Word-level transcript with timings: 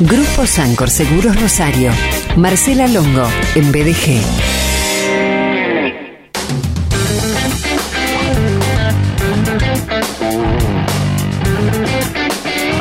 Grupo 0.00 0.44
Sancor 0.44 0.90
Seguros 0.90 1.40
Rosario. 1.40 1.92
Marcela 2.36 2.88
Longo, 2.88 3.28
en 3.54 3.70
BDG. 3.70 4.63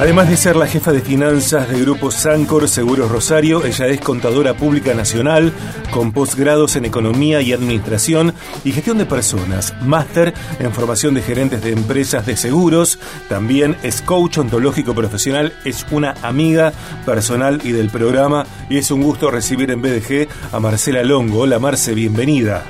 Además 0.03 0.29
de 0.29 0.35
ser 0.35 0.57
la 0.57 0.67
jefa 0.67 0.91
de 0.91 0.99
finanzas 0.99 1.69
de 1.69 1.79
Grupo 1.79 2.11
Sancor 2.11 2.67
Seguros 2.67 3.09
Rosario, 3.09 3.63
ella 3.63 3.87
es 3.87 4.01
contadora 4.01 4.53
pública 4.53 4.93
nacional 4.93 5.53
con 5.91 6.11
posgrados 6.11 6.75
en 6.75 6.83
economía 6.83 7.39
y 7.39 7.53
administración 7.53 8.33
y 8.65 8.73
gestión 8.73 8.97
de 8.97 9.05
personas, 9.05 9.73
máster 9.81 10.33
en 10.59 10.73
formación 10.73 11.13
de 11.13 11.21
gerentes 11.21 11.63
de 11.63 11.71
empresas 11.71 12.25
de 12.25 12.35
seguros, 12.35 12.99
también 13.29 13.77
es 13.81 14.01
coach 14.01 14.39
ontológico 14.39 14.93
profesional, 14.93 15.53
es 15.63 15.85
una 15.89 16.15
amiga 16.21 16.73
personal 17.05 17.61
y 17.63 17.71
del 17.71 17.89
programa 17.89 18.45
y 18.69 18.79
es 18.79 18.91
un 18.91 19.03
gusto 19.03 19.31
recibir 19.31 19.71
en 19.71 19.81
BDG 19.81 20.27
a 20.51 20.59
Marcela 20.59 21.01
Longo. 21.03 21.43
Hola 21.43 21.59
Marce, 21.59 21.93
bienvenida. 21.93 22.63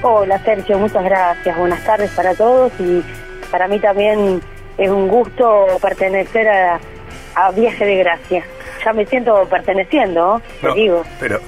Hola 0.00 0.42
Sergio, 0.42 0.78
muchas 0.78 1.04
gracias. 1.04 1.58
Buenas 1.58 1.84
tardes 1.84 2.10
para 2.12 2.34
todos 2.34 2.72
y 2.80 3.02
para 3.50 3.68
mí 3.68 3.78
también 3.80 4.40
es 4.80 4.90
un 4.90 5.08
gusto 5.08 5.66
pertenecer 5.80 6.48
a, 6.48 6.80
Viaje 7.54 7.86
de 7.86 7.96
Gracia. 7.96 8.44
Ya 8.84 8.92
me 8.92 9.06
siento 9.06 9.46
perteneciendo, 9.48 10.42
te 10.60 10.74
digo. 10.74 11.04
Pero, 11.18 11.40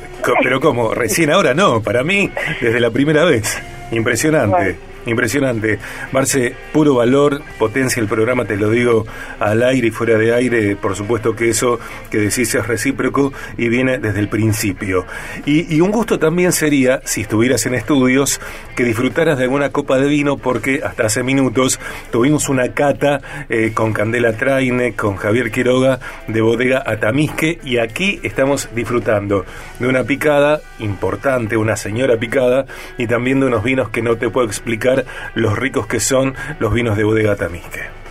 pero 0.43 0.61
como, 0.61 0.95
recién 0.95 1.31
ahora 1.31 1.53
no, 1.53 1.83
para 1.83 2.03
mí, 2.03 2.31
desde 2.61 2.81
la 2.81 2.91
primera 2.91 3.25
vez. 3.25 3.61
Impresionante. 3.91 4.77
Impresionante. 5.05 5.81
Marce, 6.13 6.55
puro 6.73 6.95
valor, 6.95 7.43
potencia 7.59 8.01
el 8.01 8.07
programa, 8.07 8.45
te 8.45 8.57
lo 8.57 8.71
digo 8.71 9.05
al 9.41 9.63
aire 9.65 9.89
y 9.89 9.91
fuera 9.91 10.17
de 10.17 10.33
aire. 10.33 10.77
Por 10.77 10.95
supuesto 10.95 11.35
que 11.35 11.51
eso 11.51 11.81
que 12.11 12.19
decís 12.19 12.55
es 12.55 12.67
recíproco 12.67 13.33
y 13.59 13.69
viene 13.69 13.99
desde 13.99 14.21
el 14.21 14.29
principio. 14.29 15.05
Y, 15.45 15.81
un 15.81 15.91
gusto 15.91 16.21
también 16.21 16.53
sería, 16.53 17.01
si 17.05 17.23
estuvieras 17.23 17.67
en 17.67 17.75
estudios, 17.75 18.41
que 18.77 18.85
disfrutaras 18.85 19.37
de 19.37 19.45
alguna 19.45 19.71
copa 19.71 19.99
de 19.99 20.07
vino, 20.07 20.37
porque 20.37 20.81
hasta 20.85 21.07
hace 21.07 21.25
minutos 21.25 21.81
tuvimos 22.13 22.49
una 22.49 22.73
cata 22.73 23.21
eh, 23.49 23.73
con 23.75 23.93
Candela 23.93 24.37
Traine, 24.37 24.95
con 24.95 25.17
Javier 25.17 25.51
Quiroga 25.51 25.99
de 26.29 26.41
Bodega 26.41 26.85
Atamisque, 26.87 27.59
y 27.65 27.79
aquí 27.79 28.21
estamos 28.23 28.69
disfrutando 28.75 29.45
de 29.81 29.89
una 29.89 30.05
picada 30.05 30.61
importante, 30.79 31.57
una 31.57 31.75
señora 31.75 32.17
picada, 32.17 32.67
y 32.97 33.09
también 33.09 33.41
de 33.41 33.47
unos 33.47 33.65
vinos 33.65 33.89
que 33.89 34.03
no 34.03 34.17
te 34.17 34.31
puedo 34.31 34.47
explicar 34.47 34.92
los 35.35 35.59
ricos 35.59 35.87
que 35.87 36.01
son 36.01 36.35
los 36.59 36.73
vinos 36.73 36.97
de 36.97 37.05
Bodega 37.05 37.37
Tamisque. 37.37 38.03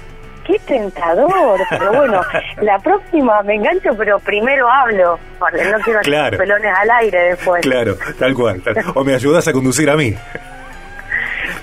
Qué 0.46 0.58
tentador, 0.66 1.60
pero 1.70 1.94
bueno, 1.94 2.22
la 2.62 2.80
próxima 2.80 3.42
me 3.44 3.56
engancho, 3.56 3.96
pero 3.98 4.20
primero 4.20 4.70
hablo, 4.70 5.20
porque 5.40 5.64
no 5.66 5.78
quiero 5.80 6.00
hacer 6.00 6.38
pelones 6.38 6.74
al 6.78 6.90
aire 6.92 7.20
después. 7.30 7.62
Claro, 7.62 7.96
tal 8.18 8.34
cual. 8.34 8.62
O 8.96 9.04
me 9.04 9.14
ayudas 9.14 9.48
a 9.48 9.54
conducir 9.54 9.90
a 9.90 9.96
mí. 9.96 10.16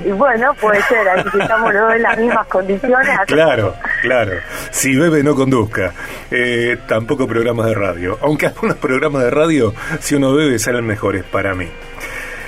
Y 0.04 0.10
bueno, 0.12 0.54
puede 0.54 0.80
ser, 0.82 1.08
así 1.08 1.28
que 1.28 1.38
estamos 1.38 1.72
los 1.72 1.82
dos 1.82 1.94
en 1.94 2.02
las 2.02 2.18
mismas 2.18 2.46
condiciones. 2.46 3.18
Claro, 3.26 3.74
claro. 4.00 4.32
Si 4.70 4.96
bebe, 4.96 5.22
no 5.24 5.34
conduzca. 5.34 5.92
Eh, 6.30 6.76
tampoco 6.86 7.26
programas 7.26 7.66
de 7.66 7.74
radio. 7.74 8.18
Aunque 8.22 8.46
algunos 8.46 8.76
programas 8.76 9.24
de 9.24 9.30
radio, 9.30 9.74
si 9.98 10.14
uno 10.14 10.32
bebe, 10.34 10.58
salen 10.58 10.86
mejores 10.86 11.24
para 11.24 11.54
mí. 11.54 11.68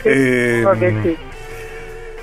Eh, 0.05 0.65
sí. 1.03 1.17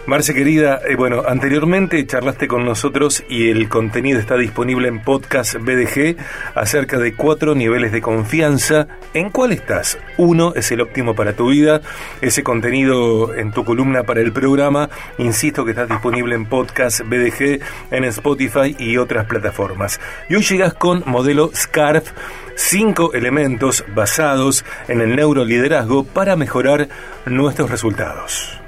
Marce 0.08 0.34
querida, 0.34 0.80
eh, 0.88 0.96
bueno, 0.96 1.24
anteriormente 1.28 2.08
charlaste 2.08 2.48
con 2.48 2.64
nosotros 2.64 3.26
y 3.28 3.50
el 3.50 3.68
contenido 3.68 4.22
está 4.22 4.38
disponible 4.38 4.88
en 4.88 5.02
podcast 5.02 5.56
BDG 5.56 6.16
acerca 6.56 6.98
de 6.98 7.14
cuatro 7.14 7.56
niveles 7.56 7.92
de 7.92 8.02
confianza. 8.02 8.88
¿En 9.14 9.32
cuál 9.32 9.52
estás? 9.52 10.00
Uno 10.16 10.54
es 10.56 10.72
el 10.72 10.80
óptimo 10.80 11.14
para 11.14 11.34
tu 11.34 11.50
vida, 11.50 11.82
ese 12.22 12.42
contenido 12.42 13.36
en 13.36 13.52
tu 13.52 13.66
columna 13.66 14.04
para 14.04 14.22
el 14.22 14.32
programa, 14.32 14.90
insisto 15.18 15.66
que 15.66 15.72
está 15.72 15.86
disponible 15.86 16.36
en 16.36 16.46
podcast 16.46 17.02
BDG, 17.02 17.60
en 17.92 18.06
Spotify 18.06 18.78
y 18.80 18.96
otras 18.96 19.26
plataformas. 19.26 20.00
Y 20.30 20.36
hoy 20.36 20.44
llegas 20.44 20.74
con 20.74 21.04
modelo 21.06 21.52
SCARF 21.54 22.14
cinco 22.56 23.12
elementos 23.14 23.84
basados 23.94 24.64
en 24.88 25.02
el 25.02 25.18
neuroliderazgo 25.18 26.06
para 26.06 26.38
mejorar 26.38 26.88
nuestros 27.26 27.70
resultados. 27.70 28.62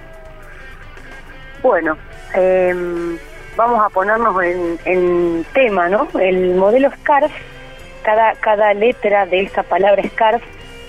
Bueno, 1.61 1.97
em, 2.33 3.17
vamos 3.55 3.85
a 3.85 3.89
ponernos 3.89 4.35
en, 4.43 5.45
tema, 5.53 5.89
¿no? 5.89 6.07
El 6.19 6.55
modelo 6.55 6.89
SCARF, 6.91 7.31
cada, 8.03 8.33
cada 8.35 8.73
letra 8.73 9.25
de 9.25 9.41
esta 9.41 9.63
palabra 9.63 10.03
SCARF 10.03 10.41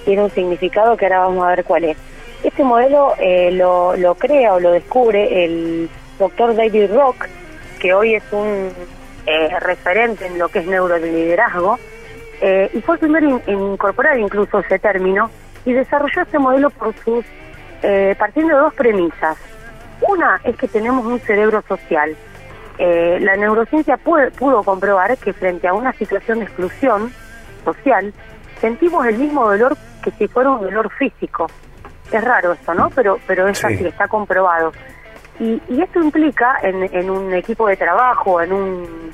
tiene 0.04 0.22
un 0.22 0.30
significado 0.30 0.96
que 0.96 1.06
ahora 1.06 1.20
vamos 1.20 1.44
a 1.44 1.50
ver 1.50 1.64
cuál 1.64 1.84
es. 1.84 1.96
Este 2.44 2.62
modelo 2.62 3.14
eh, 3.18 3.50
lo, 3.52 3.96
lo 3.96 4.14
crea 4.14 4.54
o 4.54 4.60
lo 4.60 4.72
descubre 4.72 5.44
el 5.44 5.90
doctor 6.18 6.54
David 6.54 6.90
Rock, 6.94 7.26
que 7.80 7.92
hoy 7.92 8.14
es 8.14 8.24
un 8.32 8.70
eh, 9.26 9.60
referente 9.60 10.26
en 10.26 10.38
lo 10.38 10.48
que 10.48 10.60
es 10.60 10.66
neuroliderazgo, 10.66 11.78
eh, 12.40 12.70
y 12.72 12.80
fue 12.80 12.94
el 12.94 13.00
primero 13.00 13.42
en 13.46 13.58
incorporar 13.72 14.18
incluso 14.18 14.60
ese 14.60 14.78
término 14.78 15.30
y 15.64 15.72
desarrolló 15.72 16.22
este 16.22 16.38
modelo 16.38 16.70
por 16.70 16.94
sus 17.04 17.24
eh, 17.82 18.14
partiendo 18.18 18.54
de 18.54 18.60
dos 18.60 18.74
premisas. 18.74 19.36
Una 20.02 20.40
es 20.44 20.56
que 20.56 20.68
tenemos 20.68 21.04
un 21.04 21.20
cerebro 21.20 21.62
social. 21.68 22.16
Eh, 22.78 23.18
la 23.20 23.36
neurociencia 23.36 23.98
pudo 23.98 24.62
comprobar 24.62 25.16
que 25.18 25.32
frente 25.32 25.68
a 25.68 25.74
una 25.74 25.92
situación 25.92 26.38
de 26.38 26.44
exclusión 26.46 27.12
social, 27.64 28.12
sentimos 28.60 29.06
el 29.06 29.18
mismo 29.18 29.48
dolor 29.48 29.76
que 30.02 30.10
si 30.12 30.28
fuera 30.28 30.50
un 30.50 30.62
dolor 30.62 30.90
físico. 30.92 31.46
Es 32.10 32.24
raro 32.24 32.52
esto, 32.52 32.74
¿no? 32.74 32.90
Pero, 32.90 33.18
pero 33.26 33.46
es 33.48 33.64
así, 33.64 33.86
está 33.86 34.08
comprobado. 34.08 34.72
Y, 35.38 35.60
esto 35.80 36.02
implica 36.02 36.58
en, 36.62 37.08
un 37.08 37.32
equipo 37.32 37.66
de 37.66 37.76
trabajo, 37.76 38.42
en 38.42 38.52
un 38.52 39.12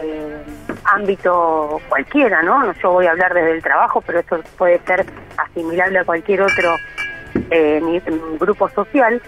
eh, 0.00 0.42
ámbito 0.84 1.80
cualquiera, 1.88 2.42
¿no? 2.42 2.72
Yo 2.74 2.92
voy 2.92 3.06
a 3.06 3.12
hablar 3.12 3.32
desde 3.34 3.52
el 3.52 3.62
trabajo, 3.62 4.00
pero 4.00 4.20
esto 4.20 4.40
puede 4.56 4.80
ser 4.80 5.04
asimilable 5.36 6.00
a 6.00 6.04
cualquier 6.04 6.42
otro 6.42 6.74
eh, 7.50 8.02
grupo 8.40 8.68
social, 8.70 9.22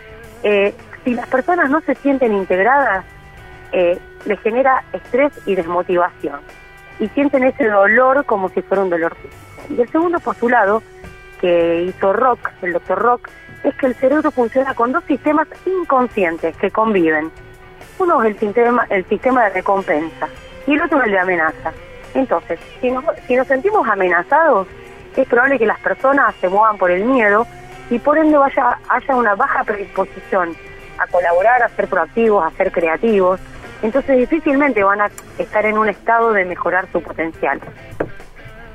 eh, 0.45 0.75
si 1.03 1.15
las 1.15 1.27
personas 1.27 1.71
no 1.71 1.81
se 1.81 1.95
sienten 1.97 2.33
integradas, 2.33 3.05
eh, 3.73 3.99
les 4.27 4.41
genera 4.41 4.85
estrés 4.93 5.33
y 5.47 5.55
desmotivación. 5.55 6.41
Y 7.01 7.09
sienten 7.09 7.45
ese 7.45 7.69
dolor 7.69 8.25
como 8.25 8.49
si 8.51 8.63
fuera 8.63 8.85
un 8.85 8.91
dolor 8.91 9.17
físico. 9.17 9.35
Y 9.71 9.81
el 9.81 9.89
segundo 9.91 10.21
postulado 10.21 10.83
que 11.41 11.83
hizo 11.83 12.13
Rock, 12.13 12.51
el 12.63 12.75
doctor 12.75 12.99
Rock, 13.01 13.29
es 13.65 13.75
que 13.77 13.87
el 13.87 13.95
cerebro 13.95 14.31
funciona 14.31 14.75
con 14.75 14.93
dos 14.93 15.03
sistemas 15.05 15.49
inconscientes 15.67 16.57
que 16.59 16.71
conviven. 16.71 17.31
Uno 17.99 18.23
es 18.23 18.31
el 18.35 18.39
sistema, 18.39 18.87
el 18.91 19.05
sistema 19.07 19.45
de 19.45 19.51
recompensa 19.51 20.29
y 20.67 20.75
el 20.75 20.83
otro 20.83 20.99
es 20.99 21.07
el 21.07 21.13
de 21.13 21.19
amenaza. 21.19 21.73
Entonces, 22.15 22.61
si 22.81 22.91
nos, 22.91 23.05
si 23.27 23.35
nos 23.35 23.47
sentimos 23.47 23.89
amenazados, 23.89 24.69
es 25.17 25.27
probable 25.27 25.59
que 25.59 25.67
las 25.67 25.81
personas 25.81 26.35
se 26.41 26.49
muevan 26.49 26.77
por 26.77 26.91
el 26.91 27.05
miedo 27.05 27.47
y 27.95 28.01
por 28.01 28.19
ende 28.19 28.37
vaya, 28.37 28.77
haya 28.89 29.15
una 29.15 29.37
baja 29.37 29.63
predisposición 29.63 30.57
a 30.99 31.07
colaborar, 31.07 31.63
a 31.63 31.69
ser 31.69 31.87
proactivos, 31.87 32.45
a 32.45 32.51
ser 32.57 32.73
creativos. 32.73 33.39
Entonces 33.83 34.19
difícilmente 34.19 34.83
van 34.83 35.01
a 35.01 35.11
estar 35.39 35.65
en 35.65 35.79
un 35.79 35.89
estado 35.89 36.33
de 36.33 36.45
mejorar 36.45 36.89
su 36.91 37.01
potencial. 37.01 37.61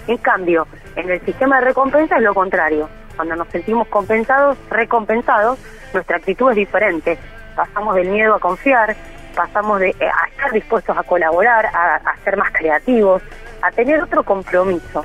En 0.07 0.17
cambio, 0.19 0.67
en 0.95 1.09
el 1.09 1.19
sistema 1.25 1.59
de 1.59 1.65
recompensa 1.65 2.15
es 2.15 2.21
lo 2.21 2.33
contrario. 2.33 2.87
Cuando 3.17 3.35
nos 3.35 3.49
sentimos 3.49 3.89
compensados, 3.89 4.57
recompensados, 4.69 5.59
nuestra 5.93 6.15
actitud 6.15 6.51
es 6.51 6.55
diferente. 6.55 7.17
Pasamos 7.57 7.95
del 7.95 8.07
miedo 8.07 8.35
a 8.35 8.39
confiar, 8.39 8.95
pasamos 9.35 9.81
de, 9.81 9.89
eh, 9.89 9.95
a 9.99 10.29
estar 10.29 10.53
dispuestos 10.53 10.97
a 10.97 11.03
colaborar, 11.03 11.65
a, 11.65 11.95
a 11.95 12.17
ser 12.23 12.37
más 12.37 12.53
creativos, 12.53 13.21
a 13.61 13.69
tener 13.71 14.01
otro 14.01 14.23
compromiso 14.23 15.03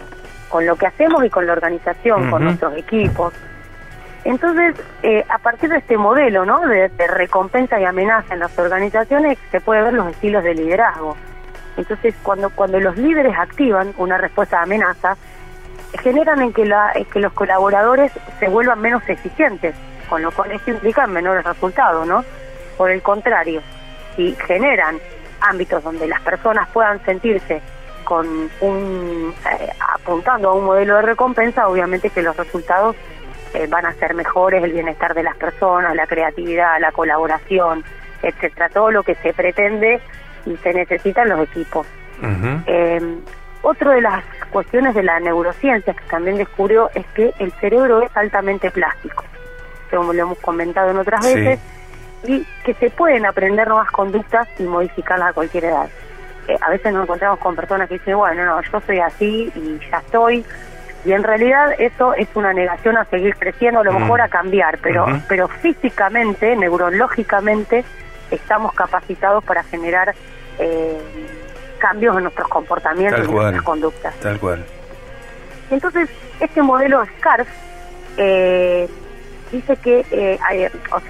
con 0.49 0.65
lo 0.65 0.77
que 0.77 0.87
hacemos 0.87 1.25
y 1.25 1.31
con 1.31 1.49
la 1.49 1.55
organización, 1.55 2.31
con 2.31 2.45
nuestros 2.45 2.77
equipos. 2.77 3.35
Entonces, 4.25 4.75
eh, 5.03 5.23
a 5.29 5.39
partir 5.39 5.69
de 5.69 5.79
este 5.79 5.99
modelo 5.99 6.47
¿no? 6.47 6.61
De, 6.61 6.89
recompensa 7.09 7.79
y 7.79 7.85
amenaza 7.85 8.35
en 8.35 8.41
las 8.41 8.59
organizaciones, 8.59 9.39
se 9.51 9.61
puede 9.61 9.83
ver 9.83 9.93
los 9.93 10.09
estilos 10.09 10.43
de 10.43 10.55
liderazgo. 10.55 11.17
Entonces, 11.77 12.15
cuando, 12.23 12.51
cuando 12.51 12.81
los 12.81 12.97
líderes 12.97 13.37
activan 13.37 13.93
una 13.99 14.17
respuesta 14.17 14.59
de 14.59 14.63
amenaza, 14.63 15.17
generan 16.03 16.41
en 16.41 16.53
que, 16.53 16.65
la, 16.65 16.93
que 17.13 17.21
los 17.21 17.33
colaboradores 17.33 18.13
se 18.39 18.49
vuelvan 18.49 18.81
menos 18.81 19.07
eficientes, 19.09 19.75
con 20.09 20.23
lo 20.23 20.31
cual 20.31 20.53
esto 20.53 20.71
implica 20.71 21.07
menores 21.07 21.45
resultados, 21.45 22.07
¿no? 22.07 22.25
Por 22.77 22.91
el 22.91 23.03
contrario, 23.03 23.61
si 24.17 24.35
generan 24.47 24.99
ámbitos 25.41 25.83
donde 25.83 26.07
las 26.07 26.21
personas 26.23 26.69
puedan 26.71 27.05
sentirse 27.05 27.61
con 28.05 28.27
un 28.61 29.35
eh, 29.51 29.71
apuntando 29.95 30.51
a 30.51 30.55
un 30.55 30.65
modelo 30.65 30.97
de 30.97 31.03
recompensa, 31.03 31.69
obviamente 31.69 32.11
que 32.11 32.23
los 32.23 32.37
resultados 32.37 32.97
eh, 33.55 33.67
van 33.69 33.87
a 33.87 33.93
ser 33.95 34.15
mejores 34.15 34.63
el 34.63 34.73
bienestar 34.73 35.15
de 35.15 35.23
las 35.23 35.37
personas, 35.37 35.95
la 35.95 36.07
creatividad, 36.07 36.81
la 36.81 36.93
colaboración, 36.93 37.85
etcétera, 38.23 38.69
todo 38.69 38.91
lo 38.91 39.03
que 39.03 39.15
se 39.17 39.33
pretende 39.33 40.01
y 40.47 40.57
se 40.57 40.75
necesita 40.75 41.23
en 41.23 41.29
los 41.31 41.41
equipos. 41.41 41.87
Eh, 42.67 43.01
otro 43.63 43.91
de 43.91 44.01
las 44.01 44.23
cuestiones 44.51 44.95
de 44.95 45.03
la 45.03 45.21
neurociencia 45.21 45.95
que 45.95 46.05
también 46.05 46.37
descubrió 46.37 46.91
es 46.95 47.07
que 47.15 47.33
el 47.39 47.53
cerebro 47.53 48.03
es 48.03 48.17
altamente 48.17 48.71
plástico, 48.71 49.25
como 49.91 50.13
lo 50.13 50.23
hemos 50.23 50.39
comentado 50.39 50.91
en 50.91 50.99
otras 50.99 51.25
veces, 51.25 51.61
y 52.27 52.47
que 52.65 52.75
se 52.75 52.91
pueden 52.91 53.27
aprender 53.27 53.69
nuevas 53.69 53.91
conductas 53.91 54.49
y 54.59 54.65
modificarlas 54.65 55.31
a 55.31 55.33
cualquier 55.33 55.67
edad. 55.67 55.89
Eh, 56.49 56.57
a 56.61 56.71
veces 56.71 56.93
nos 56.93 57.05
encontramos 57.05 57.39
con 57.39 57.57
personas 57.57 57.89
que 57.89 57.95
dicen, 57.95 58.17
bueno, 58.17 58.45
no, 58.45 58.61
yo 58.61 58.81
soy 58.81 58.99
así 58.99 59.53
y 59.55 59.79
ya 59.91 59.99
estoy, 59.99 60.45
y 61.05 61.13
en 61.13 61.23
realidad 61.23 61.75
eso 61.79 62.15
es 62.15 62.29
una 62.35 62.53
negación 62.53 62.97
a 62.97 63.05
seguir 63.07 63.37
creciendo, 63.37 63.81
a 63.81 63.85
lo 63.85 63.93
mejor 63.93 64.21
a 64.23 64.29
cambiar, 64.29 64.79
pero, 64.79 65.07
pero 65.29 65.49
físicamente, 65.49 66.57
neurológicamente, 66.57 67.85
estamos 68.31 68.73
capacitados 68.73 69.45
para 69.45 69.63
generar 69.65 70.15
eh, 70.59 70.99
cambios 71.79 72.17
en 72.17 72.23
nuestros 72.23 72.49
comportamientos 72.49 73.21
y 73.21 73.31
en 73.31 73.37
nuestras 73.37 73.63
conductas. 73.63 74.15
Tal 74.17 74.41
cual. 74.41 74.65
Entonces, 75.71 76.09
este 76.41 76.63
modelo 76.63 77.05
SCARF 77.19 77.49
eh, 78.17 78.89
dice 79.53 79.77
que, 79.77 80.07
eh, 80.11 80.39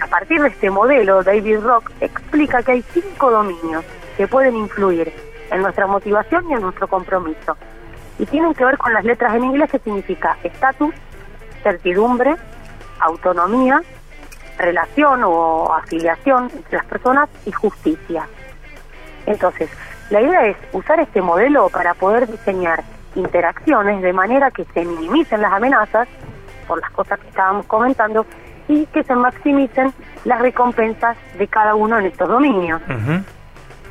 a 0.01 0.07
partir 0.09 0.41
de 0.43 0.49
este 0.49 0.71
modelo, 0.71 1.23
David 1.23 1.61
Rock 1.61 1.93
explica 2.01 2.63
que 2.63 2.73
hay 2.73 2.85
cinco 2.93 3.31
dominios 3.31 3.85
que 4.17 4.27
pueden 4.27 4.57
influir 4.57 5.13
en 5.51 5.63
nuestra 5.63 5.87
motivación 5.87 6.51
y 6.51 6.55
en 6.55 6.63
nuestro 6.63 6.89
compromiso. 6.89 7.57
Y 8.19 8.27
tienen 8.27 8.55
que 8.55 8.65
ver 8.65 8.79
con 8.79 8.93
las 8.93 9.05
letras 9.05 9.35
en 9.35 9.45
inglés 9.45 9.71
que 9.71 9.79
significa 9.79 10.37
estatus, 10.43 10.95
certidumbre, 11.63 12.37
autonomía, 13.01 13.83
relación 14.59 15.23
o 15.25 15.75
afiliación 15.75 16.51
entre 16.55 16.79
las 16.79 16.87
personas 16.87 17.29
y 17.45 17.53
justicia. 17.53 18.29
Entonces, 19.27 19.71
la 20.11 20.21
idea 20.21 20.47
es 20.47 20.57
usar 20.73 21.01
este 21.01 21.21
modelo 21.21 21.69
para 21.71 21.95
poder 21.95 22.31
diseñar 22.31 22.85
interacciones 23.17 24.03
de 24.03 24.13
manera 24.13 24.51
que 24.51 24.65
se 24.67 24.85
minimicen 24.85 25.41
las 25.41 25.53
amenazas 25.53 26.09
por 26.67 26.81
las 26.81 26.91
cosas 26.91 27.19
que 27.21 27.29
estábamos 27.29 27.67
comentando 27.67 28.27
y 28.69 28.87
que 28.87 29.03
se 29.03 29.15
maximicen 29.15 29.93
las 30.25 30.41
recompensas 30.41 31.17
de 31.39 31.47
cada 31.49 31.75
uno 31.75 31.99
en 31.99 32.07
estos 32.07 32.29
dominios. 32.29 32.81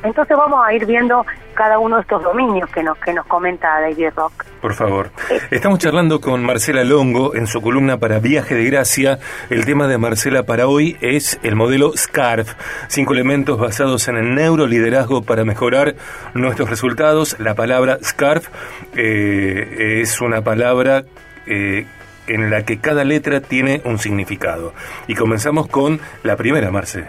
Entonces 0.04 0.36
vamos 0.36 0.60
a 0.64 0.72
ir 0.74 0.84
viendo 0.84 1.24
cada 1.54 1.78
uno 1.78 1.96
de 1.96 2.02
estos 2.02 2.22
dominios 2.22 2.68
que 2.70 2.82
nos 2.82 2.98
que 2.98 3.14
nos 3.14 3.26
comenta 3.26 3.80
David 3.80 4.10
Rock. 4.14 4.44
Por 4.60 4.74
favor. 4.74 5.10
Estamos 5.50 5.78
charlando 5.78 6.20
con 6.20 6.44
Marcela 6.44 6.84
Longo 6.84 7.34
en 7.34 7.46
su 7.46 7.62
columna 7.62 7.98
para 7.98 8.18
Viaje 8.18 8.54
de 8.54 8.64
Gracia. 8.64 9.18
El 9.48 9.64
tema 9.64 9.86
de 9.88 9.96
Marcela 9.96 10.42
para 10.42 10.66
hoy 10.66 10.98
es 11.00 11.40
el 11.42 11.56
modelo 11.56 11.96
SCARF, 11.96 12.54
cinco 12.88 13.14
elementos 13.14 13.58
basados 13.58 14.06
en 14.08 14.16
el 14.16 14.34
neuroliderazgo 14.34 15.22
para 15.22 15.44
mejorar 15.44 15.94
nuestros 16.34 16.68
resultados. 16.68 17.38
La 17.40 17.54
palabra 17.54 17.98
SCARF 18.02 18.48
eh, 18.96 20.00
es 20.02 20.20
una 20.20 20.42
palabra 20.42 21.04
eh, 21.46 21.86
en 22.26 22.50
la 22.50 22.64
que 22.64 22.78
cada 22.78 23.04
letra 23.04 23.40
tiene 23.40 23.80
un 23.84 23.98
significado. 23.98 24.74
Y 25.06 25.14
comenzamos 25.14 25.66
con 25.66 25.98
la 26.22 26.36
primera, 26.36 26.70
Marce. 26.70 27.06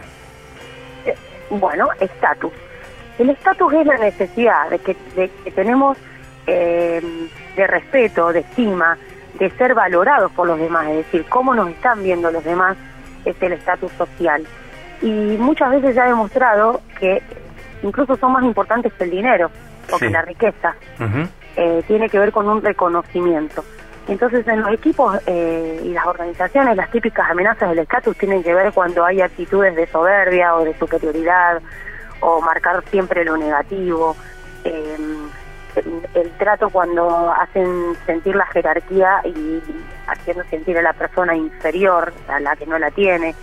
Eh, 1.06 1.16
bueno, 1.50 1.90
estatus. 2.00 2.54
El 3.18 3.30
estatus 3.30 3.74
es 3.74 3.86
la 3.86 3.98
necesidad 3.98 4.70
de 4.70 4.80
que, 4.80 4.96
tenemos 5.52 5.98
eh, 6.48 7.02
de 7.56 7.68
respeto, 7.68 8.34
de 8.34 8.40
estima, 8.40 8.98
de 9.40 9.50
ser 9.52 9.74
valorados 9.74 10.32
por 10.32 10.48
los 10.48 10.60
demás, 10.60 10.88
es 10.88 10.98
decir, 10.98 11.26
cómo 11.30 11.54
nos 11.56 11.70
están 11.70 12.04
viendo 12.04 12.32
los 12.32 12.44
demás 12.44 12.78
es 13.26 13.36
el 13.42 13.54
estatus 13.54 13.92
social. 13.94 14.46
Y 15.02 15.10
muchas 15.10 15.72
veces 15.72 15.96
se 15.96 16.02
ha 16.02 16.06
demostrado 16.06 16.82
que 17.00 17.22
incluso 17.84 18.16
son 18.18 18.34
más 18.34 18.44
importantes 18.44 18.94
que 18.94 19.04
el 19.04 19.12
dinero 19.12 19.50
o 19.92 19.98
que 19.98 20.10
la 20.10 20.22
riqueza. 20.22 20.76
Eh, 21.58 21.84
tiene 21.88 22.10
que 22.10 22.20
ver 22.20 22.32
con 22.32 22.48
un 22.50 22.62
reconocimiento. 22.62 23.64
Entonces, 24.08 24.48
en 24.48 24.62
los 24.62 24.72
equipos 24.72 25.18
eh, 25.26 25.82
y 25.84 25.90
las 25.90 26.06
organizaciones, 26.06 26.76
las 26.76 26.92
típicas 26.92 27.30
amenazas 27.30 27.70
del 27.70 27.80
estatus 27.80 28.16
tienen 28.18 28.44
que 28.44 28.54
ver 28.54 28.72
cuando 28.72 29.04
hay 29.04 29.22
actitudes 29.22 29.76
de 29.76 29.88
soberbia 29.88 30.56
o 30.56 30.64
de 30.64 30.78
superioridad 30.78 31.62
o 32.26 32.42
marcar 32.42 32.84
siempre 32.90 33.24
lo 33.24 33.38
negativo. 33.38 34.16
Eh, 34.64 34.98
el, 36.16 36.32
trato 36.40 36.70
cuando 36.70 37.32
hacen 37.32 37.96
sentir 38.06 38.36
la 38.36 38.48
jerarquía 38.48 39.22
y 39.26 39.62
haciendo 40.08 40.44
sentir 40.46 40.78
a 40.78 40.82
la 40.82 40.94
persona 40.94 41.36
inferior 41.36 42.14
a 42.28 42.40
la 42.40 42.56
que 42.56 42.66
no 42.66 42.80
la 42.80 42.90
tiene, 42.90 43.36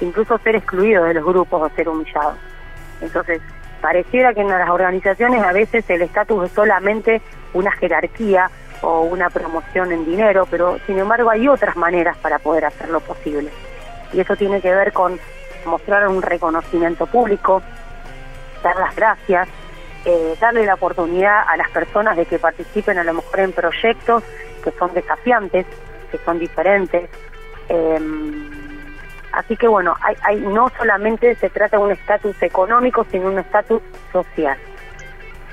incluso 0.00 0.38
ser 0.38 0.56
excluido 0.56 1.04
de 1.04 1.14
los 1.14 1.24
grupos 1.24 1.60
o 1.60 1.74
ser 1.74 1.88
humillado. 1.88 2.36
Entonces, 3.02 3.42
pareciera 3.82 4.32
que 4.32 4.40
en 4.40 4.48
las 4.48 4.70
organizaciones 4.70 5.42
a 5.42 5.52
veces 5.52 5.88
el 5.90 6.02
estatus 6.02 6.46
es 6.46 6.52
solamente 6.52 7.20
una 7.52 7.72
jerarquía 7.72 8.50
o 8.80 9.02
una 9.02 9.28
promoción 9.28 9.92
en 9.92 10.06
dinero, 10.06 10.46
pero 10.50 10.78
sin 10.86 10.98
embargo 10.98 11.28
hay 11.28 11.48
otras 11.48 11.76
maneras 11.76 12.16
para 12.18 12.38
poder 12.38 12.64
hacerlo 12.64 13.00
posible. 13.00 13.50
Y 14.12 14.20
eso 14.20 14.36
tiene 14.36 14.60
que 14.60 14.72
ver 14.72 14.92
con 14.92 15.18
mostrar 15.66 16.08
un 16.08 16.22
reconocimiento 16.22 17.06
público, 17.06 17.62
dar 18.62 18.76
las 18.76 18.94
gracias, 18.94 19.48
eh, 20.04 20.36
darle 20.40 20.66
la 20.66 20.74
oportunidad 20.74 21.42
a 21.48 21.56
las 21.56 21.70
personas 21.70 22.16
de 22.16 22.26
que 22.26 22.38
participen 22.38 22.98
a 22.98 23.04
lo 23.04 23.14
mejor 23.14 23.40
en 23.40 23.52
proyectos 23.52 24.22
que 24.64 24.70
son 24.72 24.92
desafiantes, 24.94 25.66
que 26.10 26.18
son 26.18 26.38
diferentes. 26.38 27.08
Em, 27.68 28.50
así 29.32 29.56
que 29.56 29.68
bueno, 29.68 29.96
hay, 30.00 30.16
hay, 30.22 30.40
no 30.40 30.70
solamente 30.76 31.34
se 31.36 31.50
trata 31.50 31.76
de 31.76 31.82
un 31.84 31.92
estatus 31.92 32.40
económico, 32.42 33.06
sino 33.10 33.28
un 33.28 33.38
estatus 33.38 33.82
social. 34.12 34.56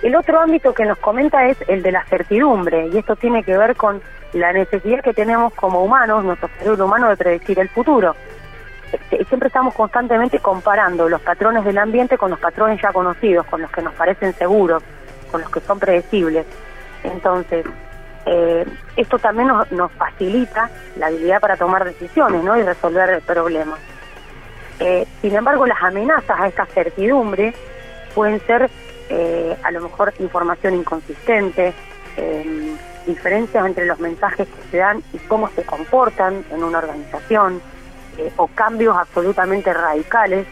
El 0.01 0.15
otro 0.15 0.39
ámbito 0.39 0.73
que 0.73 0.85
nos 0.85 0.97
comenta 0.99 1.45
es 1.47 1.57
el 1.67 1.83
de 1.83 1.91
la 1.91 2.05
certidumbre, 2.05 2.87
y 2.87 2.97
esto 2.97 3.15
tiene 3.17 3.43
que 3.43 3.57
ver 3.57 3.75
con 3.75 4.01
la 4.33 4.53
necesidad 4.53 5.03
que 5.03 5.13
tenemos 5.13 5.53
como 5.53 5.83
humanos, 5.83 6.23
nuestro 6.23 6.49
cerebro 6.57 6.85
humano, 6.85 7.09
de 7.09 7.17
predecir 7.17 7.59
el 7.59 7.69
futuro. 7.69 8.15
Este, 8.91 9.23
siempre 9.25 9.47
estamos 9.47 9.75
constantemente 9.75 10.39
comparando 10.39 11.07
los 11.09 11.21
patrones 11.21 11.63
del 11.63 11.77
ambiente 11.77 12.17
con 12.17 12.31
los 12.31 12.39
patrones 12.39 12.81
ya 12.81 12.91
conocidos, 12.91 13.45
con 13.45 13.61
los 13.61 13.71
que 13.71 13.81
nos 13.81 13.93
parecen 13.93 14.33
seguros, 14.33 14.81
con 15.31 15.41
los 15.41 15.49
que 15.49 15.59
son 15.59 15.79
predecibles. 15.79 16.45
Entonces, 17.03 17.65
eh, 18.25 18.65
esto 18.95 19.19
también 19.19 19.47
nos, 19.47 19.91
facilita 19.93 20.69
la 20.97 21.07
habilidad 21.07 21.39
para 21.39 21.57
tomar 21.57 21.85
decisiones 21.85 22.43
¿no? 22.43 22.57
y 22.57 22.63
resolver 22.63 23.21
problemas. 23.21 23.79
Eh, 24.79 25.05
sin 25.21 25.35
embargo, 25.35 25.65
las 25.65 25.81
amenazas 25.81 26.39
a 26.39 26.47
esta 26.47 26.65
certidumbre 26.65 27.53
pueden 28.15 28.39
ser 28.41 28.69
eh, 29.09 29.57
a 29.63 29.71
lo 29.71 29.81
mejor 29.81 30.13
información 30.19 30.75
inconsistente, 30.75 31.73
diferencias 33.07 33.65
entre 33.65 33.85
los 33.85 33.97
mensajes 33.99 34.45
que 34.47 34.71
se 34.71 34.77
dan 34.77 35.01
y 35.13 35.17
cómo 35.19 35.47
se 35.49 35.63
comportan 35.63 36.43
en 36.51 36.63
una 36.63 36.79
organización, 36.79 37.61
eh, 38.17 38.31
o 38.37 38.47
cambios 38.47 38.97
absolutamente 38.97 39.73
radicales 39.73 40.45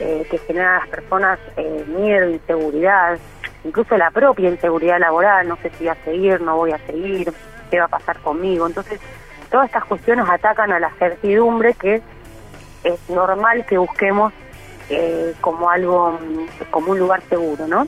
eh, 0.00 0.26
que 0.28 0.38
generan 0.38 0.74
a 0.74 0.78
las 0.80 0.88
personas 0.88 1.38
eh, 1.56 1.84
miedo, 1.86 2.28
inseguridad, 2.28 3.18
incluso 3.64 3.96
la 3.96 4.10
propia 4.10 4.50
inseguridad 4.50 4.98
laboral, 4.98 5.48
no 5.48 5.56
sé 5.56 5.70
si 5.70 5.84
voy 5.84 5.88
a 5.88 6.04
seguir, 6.04 6.40
no 6.40 6.56
voy 6.56 6.72
a 6.72 6.78
seguir, 6.78 7.32
qué 7.70 7.78
va 7.78 7.84
a 7.84 7.88
pasar 7.88 8.18
conmigo. 8.18 8.66
Entonces, 8.66 9.00
todas 9.50 9.66
estas 9.66 9.84
cuestiones 9.84 10.28
atacan 10.28 10.72
a 10.72 10.80
la 10.80 10.90
certidumbre 10.98 11.74
que 11.74 12.02
es 12.82 13.10
normal 13.10 13.64
que 13.66 13.78
busquemos 13.78 14.32
como 15.40 15.70
algo, 15.70 16.18
como 16.70 16.92
un 16.92 16.98
lugar 16.98 17.22
seguro, 17.30 17.66
¿no? 17.66 17.86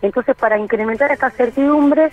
Entonces, 0.00 0.36
para 0.36 0.56
incrementar 0.56 1.10
esta 1.10 1.30
certidumbre, 1.30 2.12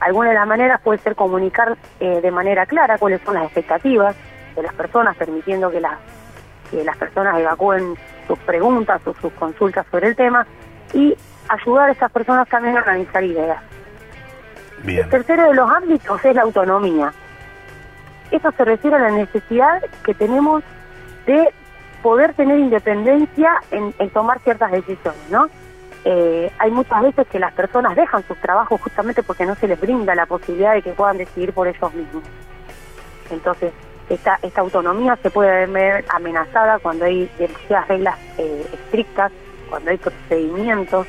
alguna 0.00 0.30
de 0.30 0.34
las 0.34 0.46
maneras 0.46 0.80
puede 0.80 0.98
ser 0.98 1.14
comunicar 1.14 1.76
de 2.00 2.30
manera 2.32 2.66
clara 2.66 2.98
cuáles 2.98 3.20
son 3.22 3.34
las 3.34 3.44
expectativas, 3.44 4.16
de 4.54 4.62
las 4.62 4.74
personas, 4.74 5.16
permitiendo 5.16 5.70
que, 5.70 5.80
las 5.80 5.98
que 6.70 6.84
las 6.84 6.96
personas 6.96 7.38
evacúen 7.38 7.96
sus 8.26 8.38
preguntas 8.40 9.00
o 9.06 9.14
sus 9.14 9.32
consultas 9.34 9.86
sobre 9.90 10.08
el 10.08 10.16
tema 10.16 10.46
y 10.92 11.16
ayudar 11.48 11.90
a 11.90 11.92
esas 11.92 12.10
personas 12.10 12.48
también 12.48 12.76
a 12.76 12.80
organizar 12.80 13.22
ideas. 13.22 13.62
El 14.86 15.08
tercero 15.08 15.48
de 15.48 15.54
los 15.54 15.70
ámbitos 15.70 16.24
es 16.24 16.34
la 16.34 16.42
autonomía. 16.42 17.12
Eso 18.30 18.52
se 18.52 18.64
refiere 18.64 18.96
a 18.96 19.00
la 19.00 19.10
necesidad 19.10 19.82
que 20.04 20.14
tenemos 20.14 20.62
de 21.26 21.52
poder 22.02 22.34
tener 22.34 22.58
independencia 22.58 23.60
en, 23.70 23.92
tomar 24.10 24.38
ciertas 24.40 24.70
decisiones, 24.70 25.30
¿no? 25.30 25.48
Eh, 26.04 26.52
hay 26.58 26.70
muchas 26.70 27.00
veces 27.00 27.26
que 27.28 27.38
las 27.38 27.54
personas 27.54 27.96
dejan 27.96 28.22
sus 28.26 28.36
trabajos 28.36 28.78
justamente 28.78 29.22
porque 29.22 29.46
no 29.46 29.54
se 29.54 29.66
les 29.66 29.80
brinda 29.80 30.14
la 30.14 30.26
posibilidad 30.26 30.74
de 30.74 30.82
que 30.82 30.90
puedan 30.90 31.16
decidir 31.16 31.54
por 31.54 31.66
ellos 31.66 31.94
mismos. 31.94 32.22
Entonces, 33.30 33.72
esta, 34.08 34.38
esta 34.42 34.60
autonomía 34.60 35.16
se 35.22 35.30
puede 35.30 35.66
ver 35.66 36.04
amenazada 36.08 36.78
cuando 36.78 37.04
hay 37.04 37.30
demasiadas 37.38 37.88
reglas 37.88 38.18
eh, 38.38 38.66
estrictas, 38.72 39.32
cuando 39.70 39.90
hay 39.90 39.96
procedimientos 39.96 41.06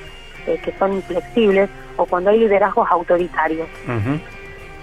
eh, 0.48 0.60
que 0.64 0.72
son 0.78 0.94
inflexibles 0.94 1.70
o 1.98 2.06
cuando 2.06 2.30
hay 2.30 2.40
liderazgos 2.40 2.90
autoritarios. 2.90 3.68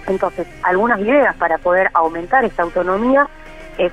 Entonces, 0.07 0.47
algunas 0.63 0.99
ideas 0.99 1.35
para 1.37 1.57
poder 1.57 1.89
aumentar 1.93 2.43
esta 2.43 2.63
autonomía 2.63 3.27
es 3.77 3.91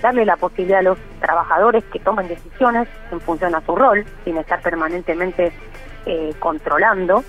darle 0.00 0.24
la 0.24 0.36
posibilidad 0.36 0.80
a 0.80 0.82
los 0.82 0.98
trabajadores 1.20 1.84
que 1.92 2.00
tomen 2.00 2.28
decisiones 2.28 2.88
en 3.10 3.20
función 3.20 3.54
a 3.54 3.60
su 3.60 3.76
rol, 3.76 4.04
sin 4.24 4.36
estar 4.36 4.60
permanentemente 4.60 5.52
eh, 6.06 6.34
controlando, 6.38 7.22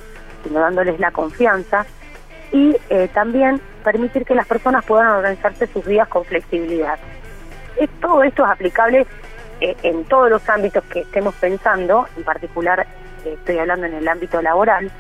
sino 0.44 0.60
dándoles 0.60 1.00
la 1.00 1.12
confianza 1.12 1.86
y 2.52 2.76
eh, 2.90 3.10
también 3.14 3.62
permitir 3.84 4.26
que 4.26 4.36
las 4.36 4.48
personas 4.48 4.84
puedan 4.86 5.08
organizarse 5.08 5.68
sus 5.68 5.86
días 5.86 6.08
con 6.08 6.26
flexibilidad. 6.26 6.98
todo 8.02 8.24
esto 8.24 8.46
es 8.46 8.52
aplicable 8.52 9.06
eh, 9.62 9.76
en 9.84 10.06
todos 10.06 10.30
los 10.30 10.48
ámbitos 10.50 10.84
que 10.86 11.02
estemos 11.02 11.36
pensando, 11.36 12.08
en 12.18 12.24
particular 12.24 12.88
estoy 13.24 13.58
hablando 13.58 13.86
en 13.86 13.94
el 13.94 14.08
ámbito 14.08 14.42
laboral, 14.42 14.92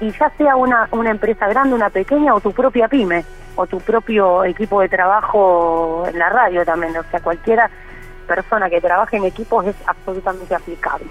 y 0.00 0.10
ya 0.12 0.30
sea 0.36 0.54
una, 0.56 0.88
una 0.92 1.10
empresa 1.10 1.48
grande, 1.48 1.74
una 1.74 1.90
pequeña 1.90 2.34
o 2.34 2.40
tu 2.40 2.52
propia 2.52 2.86
pyme 2.86 3.24
o 3.56 3.66
tu 3.66 3.80
propio 3.80 4.44
equipo 4.44 4.80
de 4.80 4.88
trabajo 4.88 6.04
en 6.06 6.18
la 6.18 6.28
radio 6.28 6.64
también, 6.64 6.96
o 6.96 7.02
sea, 7.04 7.20
cualquiera 7.20 7.70
persona 8.26 8.68
que 8.68 8.80
trabaje 8.80 9.16
en 9.16 9.24
equipos 9.24 9.66
es 9.66 9.76
absolutamente 9.86 10.54
aplicable. 10.54 11.06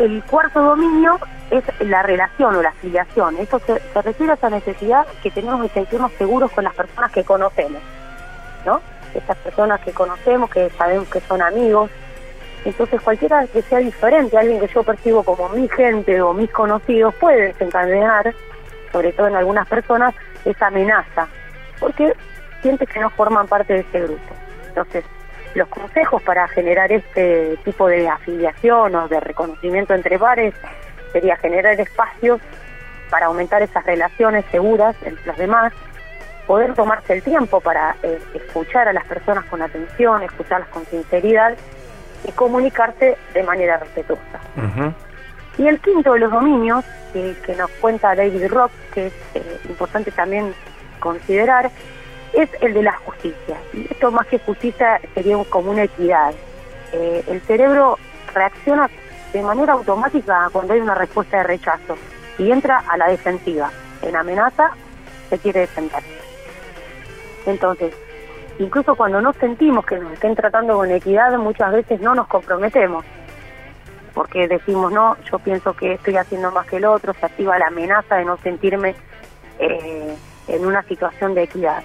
El 0.00 0.22
cuarto 0.22 0.62
dominio 0.62 1.18
es 1.50 1.62
la 1.80 2.02
relación 2.02 2.56
o 2.56 2.62
la 2.62 2.70
afiliación. 2.70 3.36
Esto 3.36 3.58
se, 3.58 3.78
refiere 4.00 4.32
a 4.32 4.36
esa 4.36 4.48
necesidad 4.48 5.06
que 5.22 5.30
tenemos 5.30 5.60
de 5.60 5.68
sentirnos 5.68 6.10
seguros 6.12 6.50
con 6.52 6.64
las 6.64 6.72
personas 6.72 7.12
que 7.12 7.22
conocemos, 7.22 7.82
¿no? 8.64 8.80
Estas 9.12 9.36
personas 9.36 9.78
que 9.82 9.92
conocemos, 9.92 10.48
que 10.48 10.70
sabemos 10.70 11.06
que 11.08 11.20
son 11.20 11.42
amigos. 11.42 11.90
Entonces 12.64 12.98
cualquiera 13.02 13.46
que 13.46 13.60
sea 13.60 13.80
diferente, 13.80 14.38
alguien 14.38 14.60
que 14.60 14.68
yo 14.68 14.82
percibo 14.84 15.22
como 15.22 15.50
mi 15.50 15.68
gente 15.68 16.22
o 16.22 16.32
mis 16.32 16.50
conocidos, 16.50 17.14
puede 17.16 17.48
desencadenar, 17.48 18.34
sobre 18.92 19.12
todo 19.12 19.28
en 19.28 19.36
algunas 19.36 19.68
personas, 19.68 20.14
esa 20.46 20.68
amenaza, 20.68 21.28
porque 21.78 22.14
sientes 22.62 22.88
que 22.88 23.00
no 23.00 23.10
forman 23.10 23.46
parte 23.46 23.74
de 23.74 23.80
ese 23.80 24.00
grupo. 24.00 24.34
Entonces, 24.66 25.04
los 25.54 25.68
consejos 25.68 26.22
para 26.22 26.46
generar 26.48 26.92
este 26.92 27.56
tipo 27.64 27.88
de 27.88 28.08
afiliación 28.08 28.94
o 28.94 29.08
de 29.08 29.20
reconocimiento 29.20 29.94
entre 29.94 30.18
pares 30.18 30.54
sería 31.12 31.36
generar 31.36 31.80
espacios 31.80 32.40
para 33.10 33.26
aumentar 33.26 33.62
esas 33.62 33.84
relaciones 33.84 34.44
seguras 34.50 34.96
entre 35.02 35.26
los 35.26 35.36
demás, 35.36 35.72
poder 36.46 36.74
tomarse 36.74 37.14
el 37.14 37.22
tiempo 37.22 37.60
para 37.60 37.96
eh, 38.02 38.18
escuchar 38.34 38.88
a 38.88 38.92
las 38.92 39.04
personas 39.04 39.44
con 39.46 39.60
atención, 39.62 40.22
escucharlas 40.22 40.68
con 40.68 40.86
sinceridad 40.86 41.56
y 42.24 42.32
comunicarse 42.32 43.16
de 43.34 43.42
manera 43.42 43.78
respetuosa. 43.78 44.40
Y 45.58 45.66
el 45.66 45.80
quinto 45.80 46.14
de 46.14 46.20
los 46.20 46.30
dominios, 46.30 46.84
que, 47.12 47.54
nos 47.56 47.70
cuenta 47.72 48.14
David 48.14 48.46
Rock, 48.48 48.70
que 48.94 49.08
es 49.08 49.12
eh, 49.34 49.60
importante 49.68 50.10
también 50.12 50.54
considerar, 51.00 51.70
es 52.32 52.48
el 52.60 52.74
de 52.74 52.82
la 52.82 52.92
justicia. 52.92 53.56
Y 53.72 53.86
esto 53.90 54.10
más 54.10 54.26
que 54.26 54.38
justicia 54.38 55.00
sería 55.14 55.36
como 55.48 55.70
una 55.70 55.84
equidad. 55.84 56.32
Eh, 56.92 57.24
el 57.28 57.40
cerebro 57.42 57.98
reacciona 58.34 58.90
de 59.32 59.42
manera 59.42 59.74
automática 59.74 60.48
cuando 60.52 60.74
hay 60.74 60.80
una 60.80 60.94
respuesta 60.94 61.38
de 61.38 61.42
rechazo 61.44 61.96
y 62.38 62.50
entra 62.50 62.82
a 62.88 62.96
la 62.96 63.08
defensiva. 63.08 63.70
En 64.02 64.16
amenaza 64.16 64.70
se 65.28 65.38
quiere 65.38 65.60
defender. 65.60 66.02
Entonces, 67.46 67.94
incluso 68.58 68.94
cuando 68.94 69.20
no 69.20 69.32
sentimos 69.34 69.84
que 69.86 69.98
nos 69.98 70.12
estén 70.12 70.34
tratando 70.34 70.76
con 70.76 70.90
equidad, 70.90 71.36
muchas 71.38 71.72
veces 71.72 72.00
no 72.00 72.14
nos 72.14 72.26
comprometemos. 72.26 73.04
Porque 74.14 74.48
decimos, 74.48 74.92
no, 74.92 75.16
yo 75.30 75.38
pienso 75.38 75.74
que 75.74 75.94
estoy 75.94 76.16
haciendo 76.16 76.50
más 76.50 76.66
que 76.66 76.76
el 76.76 76.84
otro, 76.84 77.14
se 77.14 77.26
activa 77.26 77.58
la 77.58 77.68
amenaza 77.68 78.16
de 78.16 78.24
no 78.24 78.36
sentirme 78.38 78.94
eh, 79.58 80.16
en 80.48 80.66
una 80.66 80.82
situación 80.82 81.34
de 81.34 81.44
equidad. 81.44 81.82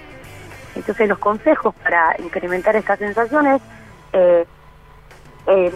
Entonces 0.76 1.08
los 1.08 1.18
consejos 1.18 1.74
para 1.82 2.14
incrementar 2.18 2.76
estas 2.76 2.98
sensaciones 2.98 3.62
eh, 4.12 4.44
eh, 5.46 5.72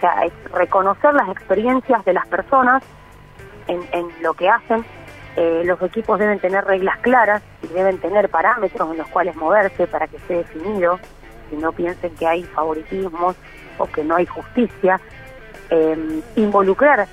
sea, 0.00 0.14
reconocer 0.52 1.14
las 1.14 1.28
experiencias 1.28 2.04
de 2.04 2.12
las 2.12 2.26
personas 2.26 2.82
en, 3.68 4.08
lo 4.20 4.34
que 4.34 4.48
hacen. 4.48 4.84
Eh, 5.36 5.62
los 5.64 5.80
equipos 5.82 6.18
deben 6.18 6.38
tener 6.38 6.64
reglas 6.64 6.98
claras 6.98 7.42
y 7.62 7.68
deben 7.68 7.98
tener 7.98 8.28
parámetros 8.28 8.90
en 8.90 8.98
los 8.98 9.08
cuales 9.08 9.36
moverse 9.36 9.86
para 9.86 10.06
que 10.06 10.16
esté 10.16 10.34
definido, 10.38 10.98
y 11.50 11.56
no 11.56 11.72
piensen 11.72 12.14
que 12.14 12.26
hay 12.26 12.42
favoritismos 12.44 13.36
o 13.78 13.86
que 13.86 14.04
no 14.04 14.16
hay 14.16 14.26
justicia. 14.26 15.00
Involucrar 16.36 17.08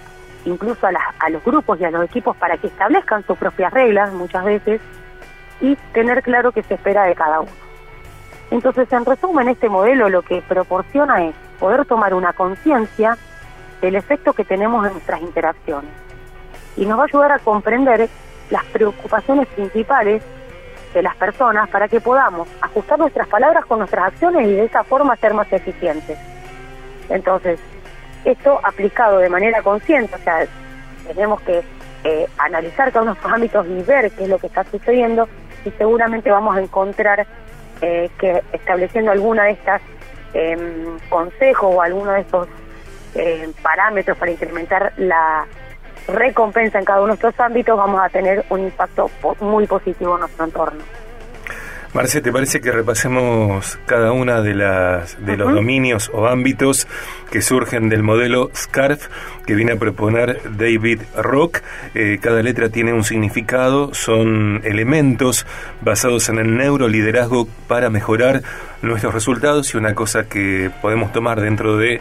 incluso 0.46 0.86
a, 0.86 0.92
a 1.20 1.30
los 1.30 1.44
grupos 1.44 1.80
y 1.80 1.86
a 1.86 1.90
los 1.92 2.04
equipos 2.04 2.38
para 2.38 2.58
que 2.58 2.68
establezcan 2.68 3.26
sus 3.26 3.38
propias 3.38 3.74
reglas 3.74 4.14
muchas 4.14 4.44
veces 4.46 4.82
y 5.62 5.76
tener 5.94 6.22
claro 6.24 6.52
qué 6.52 6.64
se 6.64 6.74
espera 6.74 7.06
de 7.06 7.16
cada 7.16 7.42
uno. 7.42 7.52
Entonces, 8.50 8.92
en 8.92 9.06
resumen, 9.06 9.48
este 9.48 9.70
modelo 9.70 10.10
lo 10.10 10.24
que 10.24 10.42
proporciona 10.42 11.26
es 11.26 11.36
poder 11.60 11.86
tomar 11.86 12.14
una 12.14 12.34
conciencia 12.34 13.18
del 13.80 13.96
efecto 13.96 14.34
que 14.34 14.44
tenemos 14.44 14.86
en 14.86 14.94
nuestras 14.94 15.22
interacciones 15.22 15.92
y 16.76 16.86
nos 16.86 16.98
va 16.98 17.04
a 17.04 17.06
ayudar 17.06 17.32
a 17.32 17.40
comprender 17.40 18.10
las 18.50 18.66
preocupaciones 18.66 19.48
principales 19.48 20.24
de 20.94 21.02
las 21.02 21.16
personas 21.16 21.70
para 21.70 21.88
que 21.88 22.02
podamos 22.02 22.48
ajustar 22.62 23.00
nuestras 23.00 23.28
palabras 23.28 23.66
con 23.66 23.80
nuestras 23.80 24.08
acciones 24.08 24.48
y 24.48 24.54
de 24.54 24.66
esa 24.66 24.84
forma 24.84 25.16
ser 25.16 25.34
más 25.34 25.52
eficientes. 25.54 26.18
Entonces, 27.10 27.60
esto 28.26 28.60
aplicado 28.64 29.20
de 29.20 29.30
manera 29.30 29.62
consciente, 29.62 30.16
o 30.16 30.20
sea, 30.20 30.46
tenemos 31.08 31.42
que 31.42 31.64
eh, 32.04 32.28
analizar 32.38 32.92
de 32.92 33.00
estos 33.00 33.18
ámbitos 33.32 33.66
y 33.68 33.82
ver 33.84 34.12
qué 34.12 34.24
es 34.24 34.30
lo 34.30 34.38
que 34.38 34.48
está 34.48 34.64
sucediendo 34.66 35.28
y 35.66 35.72
seguramente 35.72 36.32
vamos 36.32 36.56
a 36.56 36.62
encontrar 36.62 37.26
eh, 37.82 38.10
que 38.20 38.44
estableciendo 38.54 39.12
alguna 39.12 39.46
de 39.46 39.52
estas 39.52 39.82
em, 40.34 41.00
consejos 41.10 41.76
o 41.76 41.82
alguno 41.82 42.12
de 42.12 42.22
estos 42.22 42.48
em, 43.16 43.52
parámetros 43.62 44.18
para 44.18 44.32
incrementar 44.32 44.94
la 44.98 45.46
recompensa 46.08 46.80
en 46.80 46.86
cada 46.86 47.02
uno 47.02 47.10
de 47.10 47.16
estos 47.16 47.40
ámbitos, 47.40 47.78
vamos 47.78 48.02
a 48.02 48.10
tener 48.10 48.46
un 48.50 48.62
impacto 48.62 49.10
muy 49.40 49.68
positivo 49.68 50.16
en 50.16 50.22
nuestro 50.22 50.46
entorno. 50.46 50.84
Marce, 51.94 52.22
¿te 52.22 52.32
parece 52.32 52.62
que 52.62 52.72
repasemos 52.72 53.78
cada 53.86 54.14
una 54.14 54.42
de 54.42 54.56
las 54.56 55.24
de 55.26 55.36
los 55.36 55.54
dominios 55.54 56.10
o 56.14 56.26
ámbitos 56.26 56.88
que 57.30 57.42
surgen 57.42 57.90
del 57.90 58.02
modelo 58.02 58.50
SCARF 58.56 59.10
que 59.46 59.56
viene 59.56 59.74
a 59.74 59.76
proponer 59.76 60.40
David 60.58 61.02
Rock? 61.18 61.60
Eh, 61.94 62.20
cada 62.22 62.42
letra 62.44 62.70
tiene 62.70 62.94
un 62.94 63.04
significado, 63.04 63.94
son 63.94 64.62
elementos 64.64 65.46
basados 65.82 66.30
en 66.30 66.38
el 66.38 66.56
neuroliderazgo 66.56 67.50
para 67.68 67.90
mejorar 67.90 68.42
nuestros 68.82 69.14
resultados 69.14 69.74
y 69.74 69.78
una 69.78 69.94
cosa 69.94 70.30
que 70.30 70.72
podemos 70.82 71.12
tomar 71.12 71.42
dentro 71.42 71.76
de 71.76 72.00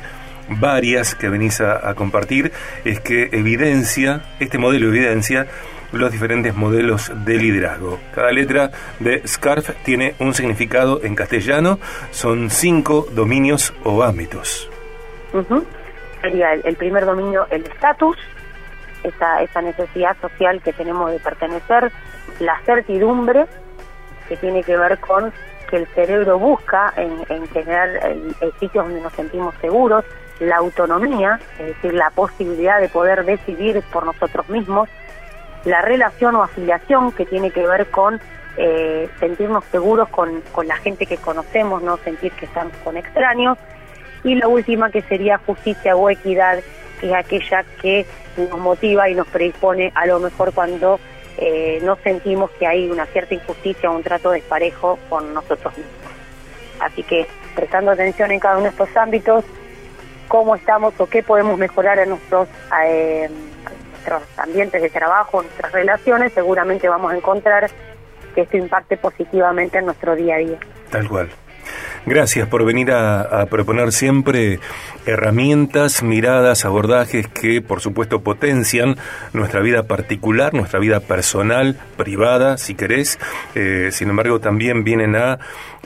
varias 0.51 1.17
que 1.17 1.29
venís 1.29 1.61
a 1.61 1.95
compartir 1.95 2.53
es 2.85 3.01
que 3.01 3.29
evidencia, 3.33 4.23
este 4.39 4.59
modelo 4.59 4.89
evidencia 4.89 5.49
los 5.93 6.13
diferentes 6.13 6.55
modelos 6.55 7.13
de 7.25 7.37
liderazgo. 7.37 7.99
Cada 8.15 8.31
letra 8.33 8.71
de 8.99 9.27
SCARF 9.27 9.71
tiene 9.85 10.15
un 10.19 10.35
significado 10.35 11.03
en 11.03 11.15
castellano, 11.15 11.79
son 12.11 12.51
cinco 12.51 13.07
dominios 13.13 13.75
o 13.85 14.03
ámbitos. 14.03 14.71
Sería 16.21 16.53
el, 16.53 16.77
primer 16.77 17.07
dominio 17.07 17.47
el 17.51 17.65
estatus, 17.65 18.17
esa, 19.03 19.43
esa 19.43 19.63
necesidad 19.63 20.17
social 20.21 20.61
que 20.63 20.73
tenemos 20.73 21.11
de 21.11 21.19
pertenecer, 21.19 21.91
la 22.41 22.61
certidumbre, 22.67 23.47
que 24.29 24.37
tiene 24.37 24.63
que 24.63 24.77
ver 24.77 24.99
con 24.99 25.33
que 25.71 25.77
el 25.77 25.87
cerebro 25.89 26.39
busca 26.39 26.93
en, 26.97 27.47
generar 27.49 27.89
el, 27.89 28.35
sitios 28.59 28.85
donde 28.85 29.01
nos 29.01 29.13
sentimos 29.13 29.55
seguros, 29.61 30.05
la 30.41 30.57
autonomía, 30.57 31.39
es 31.59 31.67
decir, 31.67 31.95
la 31.95 32.11
posibilidad 32.11 32.81
de 32.81 32.89
poder 32.89 33.25
decidir 33.25 33.83
por 33.93 34.05
nosotros 34.05 34.49
mismos, 34.49 34.89
la 35.65 35.83
relación 35.83 36.37
o 36.37 36.43
afiliación 36.43 37.13
que 37.13 37.27
tiene 37.27 37.51
que 37.51 37.67
ver 37.67 37.91
con 37.91 38.21
eh, 38.57 39.09
sentirnos 39.19 39.65
seguros 39.67 40.09
con, 40.09 40.43
con 40.53 40.67
la 40.67 40.77
gente 40.77 41.07
que 41.07 41.17
conocemos, 41.17 41.83
no 41.83 41.97
sentir 41.99 42.33
que 42.33 42.47
estamos 42.47 42.77
con 42.85 42.97
extraños. 42.97 43.59
Y 44.25 44.35
la 44.35 44.49
última 44.49 44.91
que 44.91 45.03
sería 45.03 45.39
justicia 45.39 45.97
o 45.97 46.11
equidad, 46.11 46.59
que 47.01 47.09
es 47.09 47.15
aquella 47.15 47.65
que 47.81 48.07
nos 48.37 48.59
motiva 48.59 49.09
y 49.09 49.15
nos 49.15 49.27
predispone 49.29 49.93
a 49.95 50.07
lo 50.07 50.21
mejor 50.21 50.53
cuando 50.53 51.01
eh, 51.39 51.81
no 51.83 51.97
sentimos 51.97 52.51
que 52.53 52.67
hay 52.67 52.91
una 52.91 53.07
cierta 53.07 53.35
injusticia 53.35 53.91
o 53.91 53.97
un 53.97 54.03
trato 54.03 54.31
desparejo 54.31 54.99
con 55.09 55.33
nosotros 55.33 55.77
mismos. 55.77 55.95
Así 56.81 57.03
que 57.03 57.27
prestando 57.55 57.93
atención 57.93 58.31
en 58.31 58.41
cada 58.41 58.57
uno 58.57 58.65
de 58.65 58.71
estos 58.71 58.95
ámbitos, 58.97 59.45
cómo 60.29 60.55
estamos 60.55 60.93
o 60.99 61.07
qué 61.07 61.23
podemos 61.23 61.59
mejorar 61.59 61.99
en 61.99 62.11
nuestros 62.11 62.49
eh, 62.85 63.29
nuestros 64.01 64.23
ambientes 64.39 64.81
de 64.81 64.89
trabajo, 64.89 65.43
nuestras 65.43 65.73
relaciones, 65.73 66.33
seguramente 66.33 66.89
vamos 66.89 67.13
a 67.13 67.17
encontrar 67.17 67.71
que 68.35 68.43
esto 68.43 68.57
impacte 68.57 68.97
positivamente 68.97 69.79
en 69.79 69.87
nuestro 69.87 70.17
día 70.17 70.37
a 70.37 70.39
día. 70.39 70.59
Tal 70.91 71.09
cual. 71.09 71.29
Gracias 72.07 72.49
por 72.49 72.65
venir 72.65 72.91
a, 72.93 73.47
proponer 73.51 73.93
siempre 73.93 74.59
herramientas, 75.05 76.03
miradas, 76.03 76.65
abordajes 76.65 77.29
que 77.29 77.61
por 77.61 77.81
supuesto 77.81 78.23
potencian 78.23 78.97
nuestra 79.35 79.61
vida 79.61 79.83
particular, 79.83 80.55
nuestra 80.55 80.81
vida 80.81 81.01
personal, 81.01 81.79
privada, 81.97 82.57
si 82.57 82.75
querés. 82.75 83.19
Eh, 83.55 83.91
sin 83.93 84.09
embargo, 84.09 84.41
también 84.41 84.83
vienen 84.83 85.15
a 85.15 85.39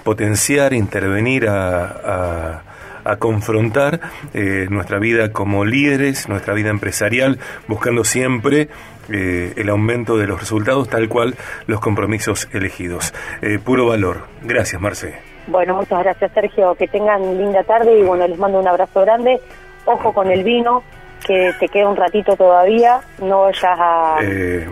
potenciar, 0.05 0.73
intervenir, 0.73 1.49
a 1.49 2.63
a 2.65 2.74
confrontar 3.19 4.01
eh, 4.33 4.67
nuestra 4.71 4.99
vida 4.99 5.33
como 5.33 5.65
líderes, 5.65 6.29
nuestra 6.29 6.55
vida 6.55 6.71
empresarial, 6.71 7.39
buscando 7.69 8.05
siempre 8.05 8.69
eh, 9.11 9.53
el 9.57 9.69
aumento 9.69 10.17
de 10.17 10.27
los 10.27 10.41
resultados 10.41 10.89
tal 10.89 11.09
cual 11.09 11.35
los 11.67 11.81
compromisos 11.81 12.49
elegidos. 12.53 13.13
Eh, 13.43 13.59
puro 13.63 13.87
valor. 13.87 14.23
Gracias, 14.43 14.81
Marce. 14.81 15.15
Bueno, 15.47 15.75
muchas 15.77 16.03
gracias, 16.03 16.33
Sergio. 16.33 16.75
Que 16.75 16.89
tengan 16.89 17.21
linda 17.37 17.63
tarde 17.65 17.99
y 17.99 18.03
bueno, 18.03 18.27
les 18.27 18.39
mando 18.39 18.59
un 18.59 18.67
abrazo 18.69 19.03
grande. 19.03 19.41
Ojo 19.85 20.13
con 20.15 20.31
el 20.31 20.43
vino, 20.43 20.83
que 21.27 21.53
te 21.61 21.69
queda 21.69 21.89
un 21.89 21.97
ratito 21.97 22.35
todavía. 22.37 23.01
No 23.21 23.43
vayas 23.43 23.79
a, 23.79 24.17
Eh, 24.23 24.67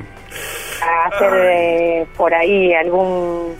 a 0.82 1.08
hacer 1.08 2.06
por 2.16 2.32
ahí 2.32 2.72
algún 2.72 3.54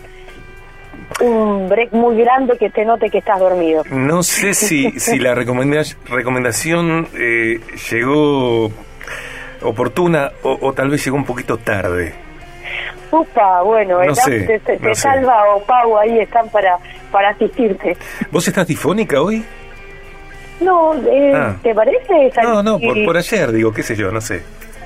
un 1.21 1.69
break 1.69 1.91
muy 1.93 2.17
grande 2.17 2.57
que 2.57 2.69
te 2.69 2.83
note 2.85 3.09
que 3.09 3.19
estás 3.19 3.39
dormido. 3.39 3.83
no 3.91 4.23
sé 4.23 4.53
si, 4.53 4.91
si 4.99 5.19
la 5.19 5.35
recomenda- 5.35 5.83
recomendación 6.09 7.07
eh, 7.15 7.59
llegó 7.91 8.71
oportuna 9.61 10.31
o, 10.43 10.57
o 10.61 10.73
tal 10.73 10.89
vez 10.89 11.03
llegó 11.05 11.15
un 11.17 11.25
poquito 11.25 11.57
tarde. 11.57 12.13
Upa, 13.11 13.61
bueno, 13.61 13.97
No 13.97 14.03
el 14.03 14.15
sé, 14.15 14.41
te, 14.41 14.59
te- 14.59 14.79
no 14.79 14.89
te 14.89 14.95
sé. 14.95 15.01
salva 15.01 15.53
o 15.55 15.63
Pau 15.63 15.97
ahí 15.99 16.19
están 16.19 16.49
para, 16.49 16.77
para 17.11 17.29
asistirte. 17.29 17.95
¿Vos 18.31 18.47
estás 18.47 18.65
difónica 18.67 19.21
hoy? 19.21 19.45
No, 20.59 20.95
eh, 20.95 21.31
Ah. 21.35 21.55
¿te 21.61 21.73
parece? 21.75 22.31
No, 22.41 22.63
no, 22.63 22.79
por 23.05 23.15
ayer, 23.17 23.51
digo, 23.51 23.71
qué 23.71 23.83
sé 23.83 23.95
yo, 23.95 24.11
no 24.11 24.19
sé. 24.21 24.41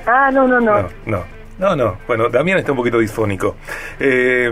Ah, 0.05 0.29
no, 0.31 0.47
no, 0.47 0.59
no. 0.59 0.81
No, 0.81 0.89
no, 1.05 1.23
no, 1.59 1.75
no. 1.75 1.97
Bueno, 2.07 2.29
Damián 2.29 2.59
está 2.59 2.71
un 2.71 2.77
poquito 2.77 2.99
disfónico. 2.99 3.55
Eh, 3.99 4.49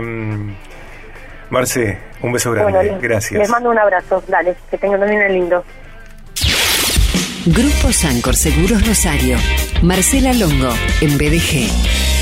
Marce, 1.50 1.98
un 2.22 2.32
beso 2.32 2.50
grande. 2.52 2.72
Bueno, 2.72 2.92
les, 2.92 3.02
Gracias. 3.02 3.38
les 3.38 3.48
mando 3.48 3.70
un 3.70 3.78
abrazo. 3.78 4.22
Dale, 4.26 4.56
que 4.70 4.78
tengan 4.78 5.00
también 5.00 5.22
el 5.22 5.32
lindo. 5.32 5.64
Grupo 7.46 7.92
Sancor 7.92 8.34
Seguros 8.34 8.86
Rosario. 8.86 9.38
Marcela 9.82 10.32
Longo, 10.32 10.70
en 11.00 11.16
BDG. 11.16 12.15